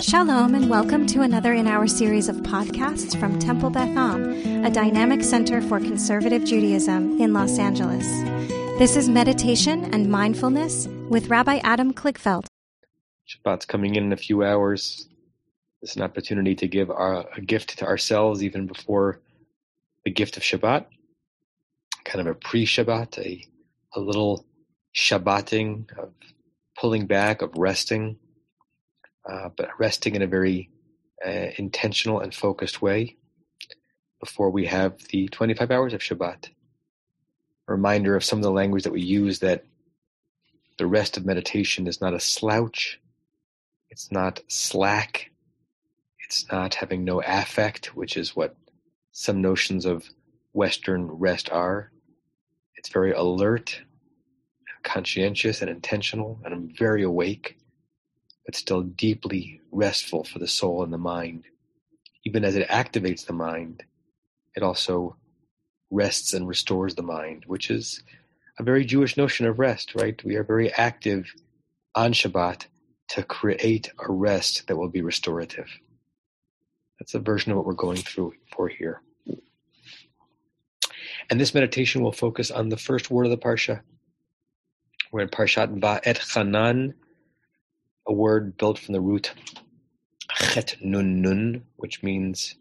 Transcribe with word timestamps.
Shalom, 0.00 0.54
and 0.54 0.70
welcome 0.70 1.06
to 1.08 1.20
another 1.20 1.52
in 1.52 1.66
our 1.66 1.86
series 1.86 2.30
of 2.30 2.36
podcasts 2.36 3.14
from 3.20 3.38
Temple 3.38 3.68
Beth 3.68 3.94
Am, 3.98 4.64
a 4.64 4.70
dynamic 4.70 5.22
center 5.22 5.60
for 5.60 5.78
conservative 5.78 6.42
Judaism 6.42 7.20
in 7.20 7.34
Los 7.34 7.58
Angeles. 7.58 8.06
This 8.78 8.96
is 8.96 9.10
Meditation 9.10 9.92
and 9.92 10.10
Mindfulness 10.10 10.86
with 11.10 11.28
Rabbi 11.28 11.60
Adam 11.64 11.92
Kligfeld. 11.92 12.46
Shabbat's 13.28 13.66
coming 13.66 13.94
in 13.94 14.04
in 14.04 14.12
a 14.14 14.16
few 14.16 14.42
hours. 14.42 15.06
It's 15.82 15.96
an 15.96 16.02
opportunity 16.02 16.54
to 16.54 16.66
give 16.66 16.90
our, 16.90 17.26
a 17.36 17.42
gift 17.42 17.78
to 17.80 17.86
ourselves 17.86 18.42
even 18.42 18.66
before 18.66 19.20
the 20.06 20.10
gift 20.10 20.38
of 20.38 20.42
Shabbat, 20.42 20.86
kind 22.06 22.20
of 22.22 22.26
a 22.26 22.34
pre 22.34 22.64
Shabbat, 22.64 23.18
a, 23.18 23.46
a 23.94 24.00
little 24.00 24.46
Shabbating 24.96 25.94
of 25.98 26.14
pulling 26.74 27.04
back, 27.04 27.42
of 27.42 27.50
resting 27.54 28.16
uh, 29.30 29.48
but 29.56 29.70
resting 29.78 30.16
in 30.16 30.22
a 30.22 30.26
very 30.26 30.68
uh, 31.24 31.50
intentional 31.56 32.20
and 32.20 32.34
focused 32.34 32.82
way 32.82 33.16
before 34.18 34.50
we 34.50 34.66
have 34.66 34.98
the 35.10 35.28
25 35.28 35.70
hours 35.70 35.92
of 35.92 36.00
Shabbat. 36.00 36.48
A 37.68 37.72
reminder 37.72 38.16
of 38.16 38.24
some 38.24 38.40
of 38.40 38.42
the 38.42 38.50
language 38.50 38.82
that 38.82 38.92
we 38.92 39.02
use 39.02 39.38
that 39.38 39.64
the 40.78 40.86
rest 40.86 41.16
of 41.16 41.24
meditation 41.24 41.86
is 41.86 42.00
not 42.00 42.14
a 42.14 42.20
slouch, 42.20 43.00
it's 43.88 44.10
not 44.10 44.40
slack, 44.48 45.30
it's 46.24 46.50
not 46.50 46.74
having 46.74 47.04
no 47.04 47.22
affect, 47.22 47.94
which 47.94 48.16
is 48.16 48.34
what 48.34 48.56
some 49.12 49.40
notions 49.40 49.84
of 49.84 50.08
Western 50.52 51.06
rest 51.06 51.50
are. 51.50 51.92
It's 52.76 52.88
very 52.88 53.12
alert, 53.12 53.80
conscientious, 54.82 55.60
and 55.60 55.70
intentional, 55.70 56.40
and 56.44 56.52
I'm 56.52 56.74
very 56.76 57.02
awake 57.02 57.59
but 58.44 58.56
still 58.56 58.82
deeply 58.82 59.60
restful 59.70 60.24
for 60.24 60.38
the 60.38 60.48
soul 60.48 60.82
and 60.82 60.92
the 60.92 60.98
mind. 60.98 61.44
Even 62.24 62.44
as 62.44 62.56
it 62.56 62.68
activates 62.68 63.26
the 63.26 63.32
mind, 63.32 63.84
it 64.54 64.62
also 64.62 65.16
rests 65.90 66.32
and 66.34 66.46
restores 66.46 66.94
the 66.94 67.02
mind, 67.02 67.44
which 67.46 67.70
is 67.70 68.02
a 68.58 68.62
very 68.62 68.84
Jewish 68.84 69.16
notion 69.16 69.46
of 69.46 69.58
rest, 69.58 69.94
right? 69.94 70.22
We 70.24 70.36
are 70.36 70.44
very 70.44 70.72
active 70.72 71.32
on 71.94 72.12
Shabbat 72.12 72.66
to 73.08 73.22
create 73.22 73.90
a 73.98 74.12
rest 74.12 74.66
that 74.68 74.76
will 74.76 74.88
be 74.88 75.02
restorative. 75.02 75.68
That's 76.98 77.14
a 77.14 77.18
version 77.18 77.50
of 77.50 77.56
what 77.56 77.66
we're 77.66 77.74
going 77.74 77.96
through 77.96 78.34
for 78.54 78.68
here. 78.68 79.02
And 81.30 81.40
this 81.40 81.54
meditation 81.54 82.02
will 82.02 82.12
focus 82.12 82.50
on 82.50 82.68
the 82.68 82.76
first 82.76 83.10
word 83.10 83.24
of 83.24 83.30
the 83.30 83.38
Parsha. 83.38 83.80
We're 85.10 85.22
in 85.22 85.28
Parshat 85.28 85.80
Va'et 85.80 86.18
a 88.06 88.12
word 88.14 88.56
built 88.58 88.78
from 88.78 88.94
the 88.94 89.00
root 89.02 89.32
chet 90.34 90.76
nun 90.82 91.22
nun, 91.22 91.64
which 91.76 92.02
means 92.02 92.56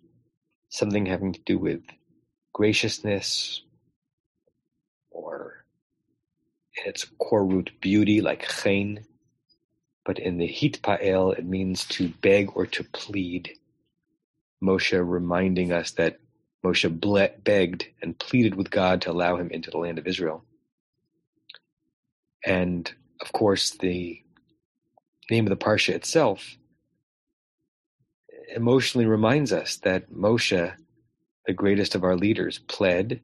something 0.69 1.05
having 1.07 1.33
to 1.33 1.41
do 1.45 1.57
with 1.59 1.81
graciousness 2.53 3.63
or 5.11 5.65
in 6.77 6.89
its 6.89 7.05
core 7.19 7.45
root 7.45 7.71
beauty, 7.81 8.21
like 8.21 8.47
chen. 8.49 9.05
But 10.05 10.19
in 10.19 10.37
the 10.37 10.47
hitpael, 10.49 11.37
it 11.37 11.45
means 11.45 11.85
to 11.87 12.09
beg 12.21 12.51
or 12.55 12.65
to 12.67 12.83
plead. 12.85 13.51
Moshe 14.63 14.93
reminding 14.93 15.71
us 15.71 15.91
that 15.91 16.19
Moshe 16.65 16.89
ble- 16.99 17.29
begged 17.43 17.87
and 18.01 18.17
pleaded 18.19 18.55
with 18.55 18.71
God 18.71 19.01
to 19.03 19.11
allow 19.11 19.37
him 19.37 19.49
into 19.51 19.71
the 19.71 19.77
land 19.77 19.99
of 19.99 20.07
Israel. 20.07 20.43
And 22.45 22.91
of 23.21 23.31
course, 23.33 23.71
the 23.71 24.21
name 25.29 25.45
of 25.45 25.49
the 25.49 25.63
Parsha 25.63 25.93
itself 25.93 26.57
emotionally 28.55 29.05
reminds 29.05 29.53
us 29.53 29.77
that 29.77 30.11
Moshe, 30.11 30.73
the 31.45 31.53
greatest 31.53 31.95
of 31.95 32.03
our 32.03 32.15
leaders, 32.15 32.59
pled 32.59 33.21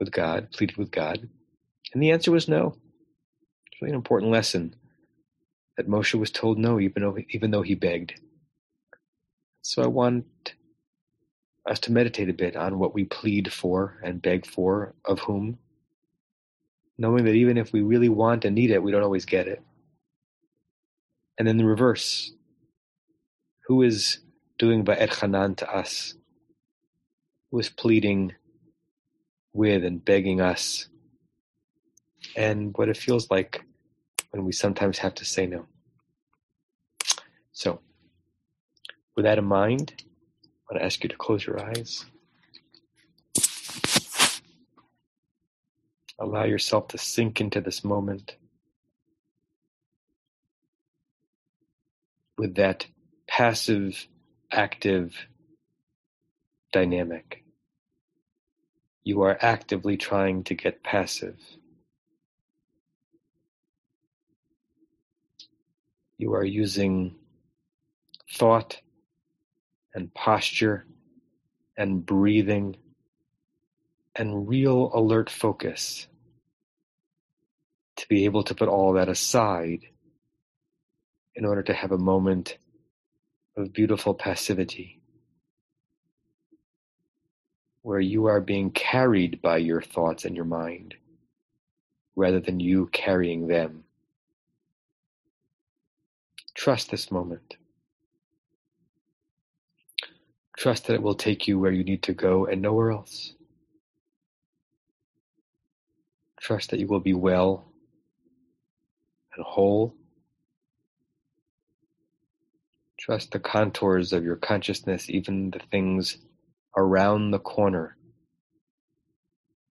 with 0.00 0.10
God, 0.10 0.50
pleaded 0.52 0.76
with 0.76 0.90
God, 0.90 1.28
and 1.92 2.02
the 2.02 2.10
answer 2.10 2.32
was 2.32 2.48
no. 2.48 2.76
It's 3.66 3.80
really 3.80 3.92
an 3.92 3.96
important 3.96 4.32
lesson 4.32 4.74
that 5.76 5.88
Moshe 5.88 6.18
was 6.18 6.30
told 6.30 6.58
no, 6.58 6.80
even 6.80 7.02
though, 7.02 7.16
even 7.30 7.50
though 7.50 7.62
he 7.62 7.74
begged. 7.74 8.20
So 9.62 9.82
I 9.82 9.86
want 9.86 10.54
us 11.66 11.78
to 11.80 11.92
meditate 11.92 12.28
a 12.28 12.34
bit 12.34 12.56
on 12.56 12.78
what 12.78 12.94
we 12.94 13.04
plead 13.04 13.52
for 13.52 13.98
and 14.02 14.20
beg 14.20 14.46
for 14.46 14.94
of 15.04 15.20
whom, 15.20 15.58
knowing 16.98 17.24
that 17.24 17.34
even 17.34 17.56
if 17.56 17.72
we 17.72 17.82
really 17.82 18.08
want 18.08 18.44
and 18.44 18.54
need 18.54 18.70
it, 18.70 18.82
we 18.82 18.92
don't 18.92 19.02
always 19.02 19.24
get 19.24 19.48
it. 19.48 19.62
And 21.38 21.46
then 21.48 21.56
the 21.56 21.64
reverse. 21.64 22.32
Who 23.66 23.82
is 23.82 24.18
doing 24.58 24.84
Va'et 24.84 25.20
Hanan 25.20 25.54
to 25.56 25.74
us? 25.74 26.14
Who 27.50 27.58
is 27.58 27.68
pleading 27.68 28.34
with 29.52 29.84
and 29.84 30.04
begging 30.04 30.40
us? 30.40 30.88
And 32.36 32.76
what 32.76 32.88
it 32.88 32.96
feels 32.96 33.30
like 33.30 33.62
when 34.30 34.44
we 34.44 34.52
sometimes 34.52 34.98
have 34.98 35.14
to 35.16 35.24
say 35.24 35.46
no. 35.46 35.66
So, 37.52 37.80
with 39.14 39.24
that 39.24 39.38
in 39.38 39.44
mind, 39.44 39.94
I 40.02 40.74
want 40.74 40.80
to 40.80 40.84
ask 40.84 41.02
you 41.04 41.08
to 41.08 41.16
close 41.16 41.46
your 41.46 41.64
eyes. 41.64 42.04
Allow 46.18 46.44
yourself 46.44 46.88
to 46.88 46.98
sink 46.98 47.40
into 47.40 47.60
this 47.60 47.84
moment. 47.84 48.36
With 52.44 52.56
that 52.56 52.84
passive 53.26 54.06
active 54.52 55.16
dynamic. 56.74 57.42
You 59.02 59.22
are 59.22 59.38
actively 59.40 59.96
trying 59.96 60.44
to 60.44 60.54
get 60.54 60.82
passive. 60.82 61.38
You 66.18 66.34
are 66.34 66.44
using 66.44 67.14
thought 68.30 68.78
and 69.94 70.12
posture 70.12 70.84
and 71.78 72.04
breathing 72.04 72.76
and 74.14 74.46
real 74.46 74.90
alert 74.92 75.30
focus 75.30 76.08
to 77.96 78.06
be 78.10 78.26
able 78.26 78.44
to 78.44 78.54
put 78.54 78.68
all 78.68 78.92
that 78.92 79.08
aside 79.08 79.86
in 81.36 81.44
order 81.44 81.62
to 81.62 81.74
have 81.74 81.92
a 81.92 81.98
moment 81.98 82.58
of 83.56 83.72
beautiful 83.72 84.14
passivity 84.14 85.00
where 87.82 88.00
you 88.00 88.26
are 88.26 88.40
being 88.40 88.70
carried 88.70 89.42
by 89.42 89.58
your 89.58 89.82
thoughts 89.82 90.24
and 90.24 90.34
your 90.34 90.44
mind 90.44 90.94
rather 92.16 92.40
than 92.40 92.60
you 92.60 92.88
carrying 92.92 93.46
them. 93.46 93.84
Trust 96.54 96.90
this 96.90 97.10
moment. 97.10 97.56
Trust 100.56 100.86
that 100.86 100.94
it 100.94 101.02
will 101.02 101.14
take 101.14 101.46
you 101.46 101.58
where 101.58 101.72
you 101.72 101.84
need 101.84 102.02
to 102.04 102.14
go 102.14 102.46
and 102.46 102.62
nowhere 102.62 102.90
else. 102.90 103.34
Trust 106.40 106.70
that 106.70 106.78
you 106.78 106.86
will 106.86 107.00
be 107.00 107.14
well 107.14 107.64
and 109.34 109.44
whole 109.44 109.94
Trust 113.04 113.32
the 113.32 113.38
contours 113.38 114.14
of 114.14 114.24
your 114.24 114.36
consciousness, 114.36 115.10
even 115.10 115.50
the 115.50 115.60
things 115.70 116.16
around 116.74 117.32
the 117.32 117.38
corner 117.38 117.98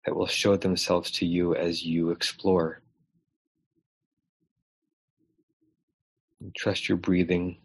that 0.06 0.14
will 0.14 0.28
show 0.28 0.58
themselves 0.58 1.12
to 1.12 1.26
you 1.26 1.56
as 1.56 1.82
you 1.82 2.10
explore. 2.10 2.82
trust 6.58 6.90
your 6.90 6.98
breathing. 6.98 7.56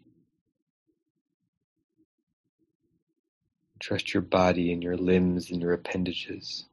Trust 3.81 4.13
your 4.13 4.21
body 4.21 4.71
and 4.71 4.81
your 4.81 4.95
limbs 4.95 5.51
and 5.51 5.61
your 5.61 5.73
appendages. 5.73 6.65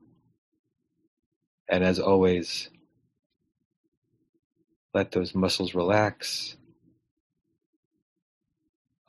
And 1.69 1.83
as 1.83 1.99
always, 1.99 2.71
let 4.93 5.11
those 5.11 5.35
muscles 5.35 5.75
relax 5.75 6.57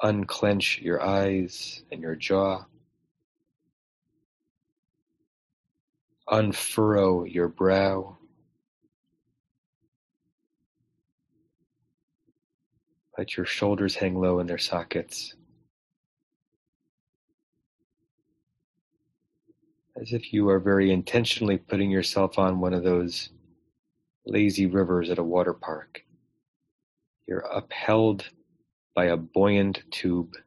unclench 0.05 0.79
your 0.81 1.01
eyes 1.01 1.81
and 1.91 1.99
your 1.99 2.15
jaw. 2.15 2.63
Unfurrow 6.29 7.23
your 7.23 7.47
brow. 7.47 8.15
Let 13.17 13.35
your 13.35 13.47
shoulders 13.47 13.95
hang 13.95 14.19
low 14.19 14.39
in 14.39 14.45
their 14.45 14.59
sockets. 14.59 15.33
As 19.99 20.13
if 20.13 20.31
you 20.31 20.49
are 20.49 20.59
very 20.59 20.91
intentionally 20.91 21.57
putting 21.57 21.89
yourself 21.89 22.37
on 22.37 22.59
one 22.59 22.75
of 22.75 22.83
those 22.83 23.29
lazy 24.27 24.67
rivers 24.67 25.09
at 25.09 25.17
a 25.17 25.23
water 25.23 25.53
park. 25.53 26.03
You're 27.25 27.45
upheld 27.51 28.25
by 28.95 29.05
a 29.05 29.17
buoyant 29.17 29.83
tube. 29.91 30.37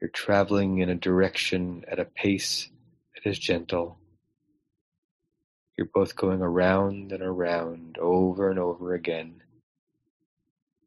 You're 0.00 0.10
traveling 0.10 0.78
in 0.78 0.88
a 0.88 0.94
direction 0.94 1.84
at 1.86 1.98
a 2.00 2.06
pace 2.06 2.70
that 3.14 3.28
is 3.28 3.38
gentle. 3.38 3.98
You're 5.76 5.90
both 5.92 6.16
going 6.16 6.40
around 6.40 7.12
and 7.12 7.22
around 7.22 7.98
over 7.98 8.50
and 8.50 8.58
over 8.58 8.94
again. 8.94 9.42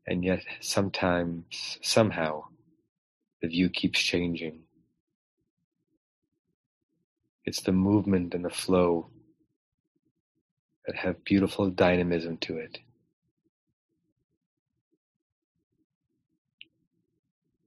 And 0.08 0.26
yet, 0.26 0.44
sometimes, 0.60 1.78
somehow, 1.82 2.46
the 3.42 3.48
view 3.48 3.70
keeps 3.70 4.02
changing. 4.02 4.62
It's 7.46 7.62
the 7.62 7.72
movement 7.72 8.34
and 8.34 8.44
the 8.44 8.50
flow 8.50 9.10
that 10.86 10.96
have 10.96 11.24
beautiful 11.24 11.70
dynamism 11.70 12.38
to 12.38 12.58
it. 12.58 12.80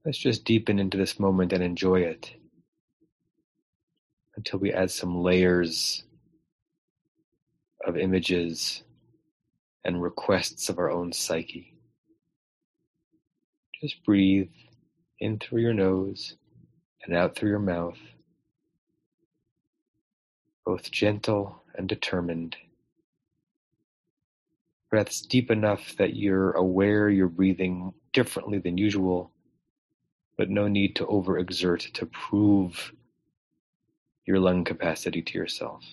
Let's 0.06 0.18
just 0.18 0.44
deepen 0.44 0.78
into 0.78 0.96
this 0.96 1.18
moment 1.18 1.52
and 1.52 1.64
enjoy 1.64 2.02
it 2.02 2.32
until 4.36 4.60
we 4.60 4.72
add 4.72 4.92
some 4.92 5.20
layers 5.20 6.04
of 7.84 7.96
images 7.96 8.84
and 9.84 10.00
requests 10.00 10.68
of 10.68 10.78
our 10.78 10.92
own 10.92 11.12
psyche. 11.12 11.74
Just 13.80 14.04
breathe 14.04 14.52
in 15.18 15.40
through 15.40 15.62
your 15.62 15.74
nose 15.74 16.36
and 17.04 17.16
out 17.16 17.34
through 17.34 17.50
your 17.50 17.58
mouth, 17.58 17.98
both 20.64 20.88
gentle 20.92 21.64
and 21.74 21.88
determined. 21.88 22.56
Breaths 24.88 25.20
deep 25.22 25.50
enough 25.50 25.96
that 25.98 26.14
you're 26.14 26.52
aware 26.52 27.10
you're 27.10 27.26
breathing 27.26 27.92
differently 28.12 28.60
than 28.60 28.78
usual, 28.78 29.32
but 30.36 30.50
no 30.50 30.68
need 30.68 30.96
to 30.96 31.06
overexert 31.06 31.92
to 31.92 32.06
prove 32.06 32.92
your 34.26 34.38
lung 34.40 34.64
capacity 34.64 35.22
to 35.22 35.38
yourself. 35.38 35.84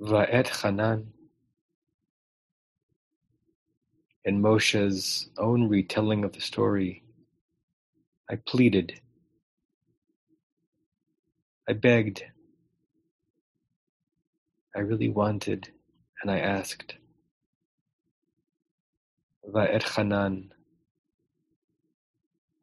Va'et 0.00 0.48
Hanan 0.48 1.12
in 4.24 4.40
Moshe's 4.40 5.28
own 5.38 5.68
retelling 5.68 6.24
of 6.24 6.32
the 6.32 6.40
story, 6.40 7.04
I 8.28 8.36
pleaded, 8.36 9.00
I 11.68 11.74
begged, 11.74 12.24
I 14.74 14.80
really 14.80 15.10
wanted, 15.10 15.68
and 16.22 16.30
I 16.30 16.40
asked. 16.40 16.96
Va'et 19.48 19.82
Hanan, 19.94 20.52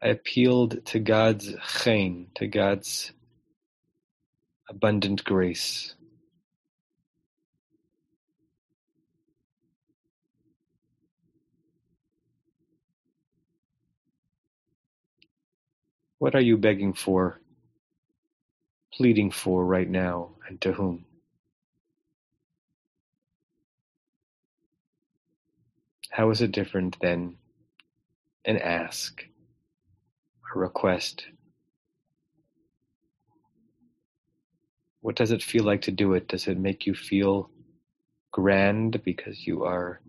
I 0.03 0.07
appealed 0.07 0.85
to 0.87 0.99
God's 0.99 1.55
chen, 1.81 2.27
to 2.35 2.47
God's 2.47 3.13
abundant 4.67 5.23
grace. 5.23 5.95
What 16.21 16.35
are 16.35 16.39
you 16.39 16.55
begging 16.55 16.93
for, 16.93 17.41
pleading 18.93 19.31
for 19.31 19.65
right 19.65 19.89
now, 19.89 20.35
and 20.47 20.61
to 20.61 20.71
whom? 20.71 21.03
How 26.11 26.29
is 26.29 26.43
it 26.43 26.51
different 26.51 26.95
than 27.01 27.37
an 28.45 28.57
ask, 28.57 29.25
a 30.55 30.59
request? 30.59 31.25
What 34.99 35.15
does 35.15 35.31
it 35.31 35.41
feel 35.41 35.63
like 35.63 35.81
to 35.81 35.91
do 35.91 36.13
it? 36.13 36.27
Does 36.27 36.47
it 36.47 36.59
make 36.59 36.85
you 36.85 36.93
feel 36.93 37.49
grand 38.31 39.03
because 39.03 39.47
you 39.47 39.63
are 39.63 40.01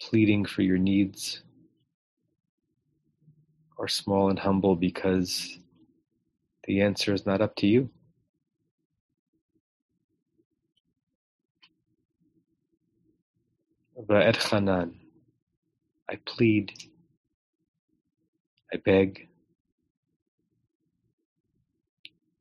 pleading 0.00 0.44
for 0.44 0.62
your 0.62 0.78
needs? 0.78 1.44
Or 3.76 3.88
small 3.88 4.30
and 4.30 4.38
humble 4.38 4.76
because 4.76 5.58
the 6.64 6.80
answer 6.80 7.12
is 7.12 7.26
not 7.26 7.40
up 7.40 7.54
to 7.56 7.66
you. 7.66 7.90
I 16.08 16.16
plead, 16.26 16.72
I 18.72 18.76
beg, 18.76 19.28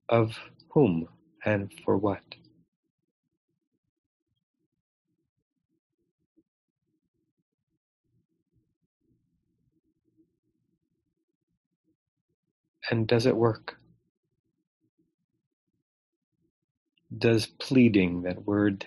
of 0.10 0.38
whom 0.70 1.08
and 1.46 1.74
for 1.84 1.98
what? 1.98 2.24
And 12.92 13.08
does 13.08 13.26
it 13.26 13.36
work? 13.36 13.78
Does 17.18 17.46
pleading, 17.48 18.24
that 18.24 18.46
word 18.46 18.86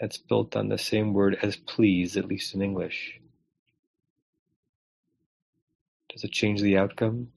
that's 0.00 0.18
built 0.18 0.56
on 0.56 0.68
the 0.68 0.78
same 0.78 1.12
word 1.12 1.38
as 1.42 1.56
please, 1.56 2.16
at 2.16 2.26
least 2.26 2.54
in 2.54 2.62
English, 2.62 3.20
does 6.10 6.24
it 6.24 6.32
change 6.32 6.60
the 6.60 6.78
outcome? 6.78 7.28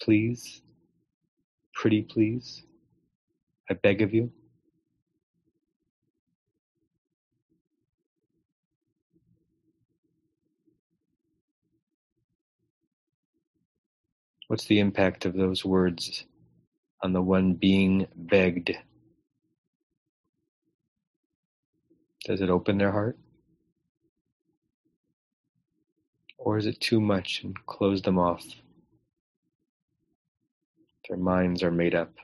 Please? 0.00 0.62
Pretty 1.74 2.02
please? 2.02 2.62
I 3.70 3.74
beg 3.74 4.02
of 4.02 4.14
you? 4.14 4.32
What's 14.48 14.64
the 14.64 14.80
impact 14.80 15.26
of 15.26 15.34
those 15.34 15.62
words 15.62 16.24
on 17.02 17.12
the 17.12 17.20
one 17.20 17.52
being 17.52 18.06
begged? 18.16 18.74
Does 22.24 22.40
it 22.40 22.48
open 22.48 22.78
their 22.78 22.90
heart? 22.90 23.18
Or 26.38 26.56
is 26.56 26.64
it 26.64 26.80
too 26.80 26.98
much 26.98 27.42
and 27.44 27.54
close 27.66 28.00
them 28.00 28.18
off? 28.18 28.42
Their 31.08 31.18
minds 31.18 31.62
are 31.62 31.70
made 31.70 31.94
up. 31.94 32.14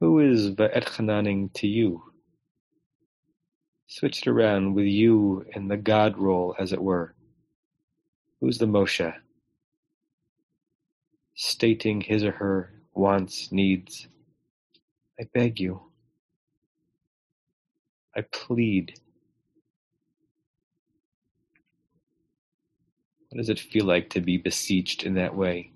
Who 0.00 0.18
is 0.18 0.50
Va'et 0.50 1.52
to 1.54 1.66
you? 1.68 2.02
Switch 3.98 4.20
it 4.20 4.28
around 4.28 4.74
with 4.74 4.84
you 4.84 5.46
in 5.54 5.68
the 5.68 5.76
God 5.78 6.18
role, 6.18 6.54
as 6.58 6.74
it 6.74 6.82
were. 6.82 7.14
Who's 8.40 8.58
the 8.58 8.66
Moshe? 8.66 9.14
Stating 11.34 12.02
his 12.02 12.22
or 12.22 12.32
her 12.32 12.74
wants, 12.92 13.50
needs. 13.50 14.06
I 15.18 15.24
beg 15.32 15.58
you. 15.58 15.80
I 18.14 18.20
plead. 18.20 19.00
What 23.30 23.38
does 23.38 23.48
it 23.48 23.58
feel 23.58 23.86
like 23.86 24.10
to 24.10 24.20
be 24.20 24.36
beseeched 24.36 25.04
in 25.04 25.14
that 25.14 25.34
way? 25.34 25.72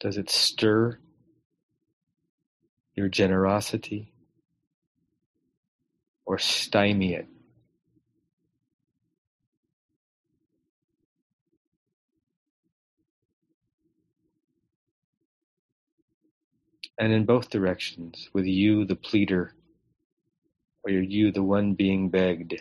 Does 0.00 0.18
it 0.18 0.28
stir 0.28 0.98
your 2.94 3.08
generosity 3.08 4.11
or 6.24 6.38
stymie 6.38 7.14
it? 7.14 7.26
And 16.98 17.12
in 17.12 17.24
both 17.24 17.50
directions, 17.50 18.28
with 18.32 18.44
you 18.44 18.84
the 18.84 18.96
pleader, 18.96 19.54
or 20.84 20.90
you 20.90 21.32
the 21.32 21.42
one 21.42 21.74
being 21.74 22.10
begged, 22.10 22.60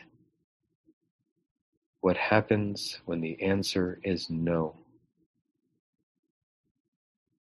what 1.99 2.17
happens 2.17 2.99
when 3.05 3.21
the 3.21 3.41
answer 3.41 3.99
is 4.03 4.29
no? 4.29 4.75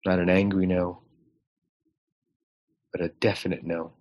Not 0.04 0.18
an 0.18 0.28
angry 0.28 0.66
no, 0.66 1.00
but 2.92 3.00
a 3.00 3.08
definite 3.08 3.64
no. 3.64 3.92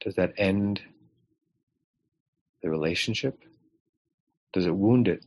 Does 0.00 0.14
that 0.16 0.34
end 0.36 0.80
the 2.62 2.70
relationship? 2.70 3.38
Does 4.52 4.66
it 4.66 4.74
wound 4.74 5.08
it? 5.08 5.24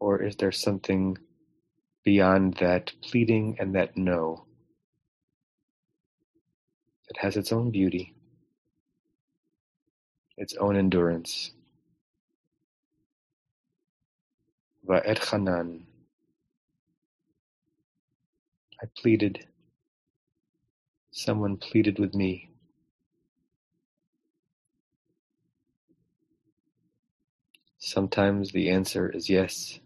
Or 0.00 0.22
is 0.22 0.36
there 0.36 0.52
something 0.52 1.16
beyond 2.04 2.54
that 2.54 2.92
pleading 3.02 3.56
and 3.60 3.74
that 3.74 3.96
no 3.96 4.46
that 7.08 7.18
has 7.18 7.36
its 7.36 7.52
own 7.52 7.70
beauty, 7.70 8.14
its 10.36 10.54
own 10.56 10.76
endurance? 10.76 11.52
Va'et 14.86 15.18
Hanan. 15.30 15.86
I 18.82 18.86
pleaded. 18.96 19.46
Someone 21.12 21.56
pleaded 21.58 21.98
with 21.98 22.14
me. 22.14 22.50
Sometimes 27.78 28.52
the 28.52 28.70
answer 28.70 29.10
is 29.10 29.30
yes. 29.30 29.80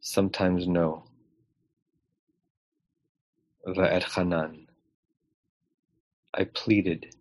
Sometimes 0.00 0.68
no. 0.68 1.04
Hanan. 4.04 4.68
I 6.34 6.44
pleaded. 6.44 7.14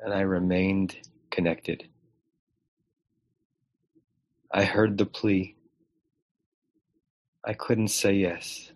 And 0.00 0.14
I 0.14 0.20
remained 0.22 0.96
connected. 1.30 1.88
I 4.52 4.64
heard 4.64 4.98
the 4.98 5.06
plea. 5.06 5.56
I 7.44 7.54
couldn't 7.54 7.88
say 7.88 8.14
yes. 8.14 8.70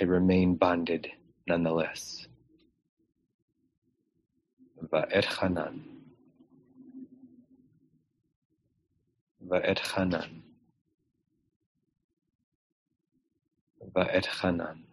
I 0.00 0.04
remain 0.04 0.56
bonded 0.56 1.10
nonetheless. 1.46 2.26
Va'et 4.92 5.24
Hanan. 5.24 5.84
Va'et 9.46 9.78
Hanan. 9.78 10.42
Va'et 13.94 14.26
Hanan. 14.26 14.89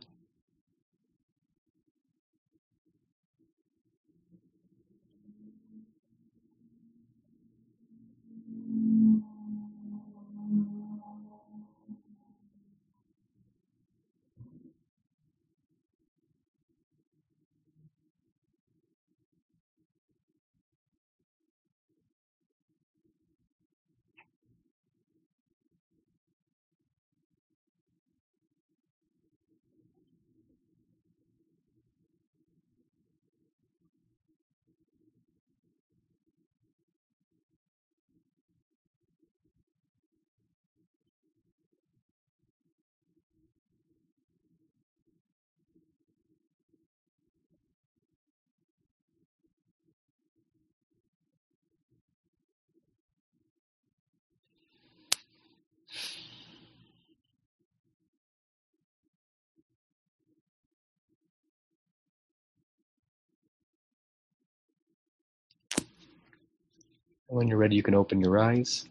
When 67.30 67.50
you're 67.50 67.58
ready, 67.58 67.76
you 67.76 67.84
can 67.84 67.94
open 67.94 68.22
your 68.22 68.40
eyes. 68.40 68.86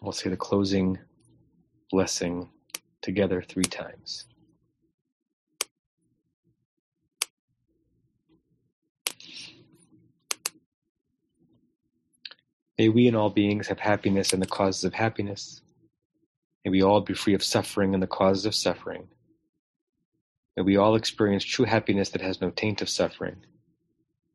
We'll 0.00 0.12
say 0.12 0.30
the 0.30 0.36
closing 0.36 0.96
blessing 1.90 2.48
together 3.02 3.42
three 3.42 3.64
times. 3.64 4.26
May 12.78 12.88
we 12.88 13.08
and 13.08 13.16
all 13.16 13.28
beings 13.28 13.66
have 13.66 13.80
happiness 13.80 14.32
and 14.32 14.40
the 14.40 14.46
causes 14.46 14.84
of 14.84 14.94
happiness. 14.94 15.62
May 16.64 16.70
we 16.70 16.82
all 16.82 17.00
be 17.00 17.12
free 17.12 17.34
of 17.34 17.42
suffering 17.42 17.92
and 17.92 18.02
the 18.02 18.06
causes 18.06 18.46
of 18.46 18.54
suffering. 18.54 19.08
May 20.56 20.62
we 20.62 20.76
all 20.76 20.94
experience 20.94 21.44
true 21.44 21.64
happiness 21.64 22.10
that 22.10 22.22
has 22.22 22.40
no 22.40 22.50
taint 22.50 22.80
of 22.82 22.88
suffering 22.88 23.44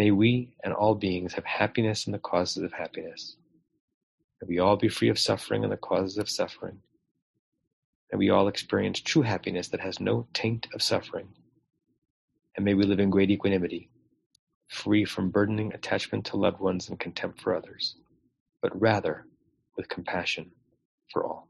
May 0.00 0.12
we 0.12 0.54
and 0.64 0.72
all 0.72 0.94
beings 0.94 1.34
have 1.34 1.44
happiness 1.44 2.06
in 2.06 2.12
the 2.12 2.18
causes 2.18 2.62
of 2.62 2.72
happiness. 2.72 3.36
May 4.40 4.48
we 4.48 4.58
all 4.58 4.78
be 4.78 4.88
free 4.88 5.10
of 5.10 5.18
suffering 5.18 5.62
and 5.62 5.70
the 5.70 5.76
causes 5.76 6.16
of 6.16 6.26
suffering. 6.26 6.78
May 8.10 8.16
we 8.16 8.30
all 8.30 8.48
experience 8.48 8.98
true 8.98 9.20
happiness 9.20 9.68
that 9.68 9.80
has 9.80 10.00
no 10.00 10.26
taint 10.32 10.68
of 10.72 10.82
suffering. 10.82 11.28
And 12.56 12.64
may 12.64 12.72
we 12.72 12.84
live 12.84 12.98
in 12.98 13.10
great 13.10 13.30
equanimity, 13.30 13.90
free 14.68 15.04
from 15.04 15.28
burdening 15.28 15.74
attachment 15.74 16.24
to 16.28 16.38
loved 16.38 16.60
ones 16.60 16.88
and 16.88 16.98
contempt 16.98 17.38
for 17.42 17.54
others, 17.54 17.96
but 18.62 18.80
rather 18.80 19.26
with 19.76 19.90
compassion 19.90 20.50
for 21.12 21.26
all. 21.26 21.46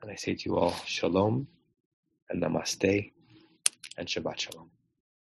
And 0.00 0.12
I 0.12 0.14
say 0.14 0.36
to 0.36 0.48
you 0.48 0.58
all, 0.58 0.76
Shalom 0.86 1.48
and 2.30 2.40
Namaste 2.40 3.10
and 3.98 4.06
Shabbat 4.06 4.38
Shalom. 4.38 4.70